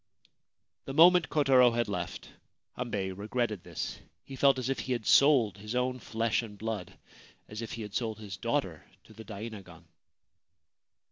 The 0.85 0.95
moment 0.95 1.29
Kotaro 1.29 1.75
had 1.75 1.87
left, 1.87 2.27
Hambei 2.75 3.11
regretted 3.15 3.63
this. 3.63 3.99
He 4.23 4.35
felt 4.35 4.57
as 4.57 4.67
if 4.67 4.79
he 4.79 4.93
had 4.93 5.05
sold 5.05 5.59
his 5.59 5.75
own 5.75 5.99
flesh 5.99 6.41
and 6.41 6.57
blood— 6.57 6.97
as 7.47 7.61
if 7.61 7.73
he 7.73 7.83
had 7.83 7.93
sold 7.93 8.17
his 8.17 8.35
daughter— 8.35 8.83
to 9.03 9.13
the 9.13 9.23
dainagon. 9.23 9.83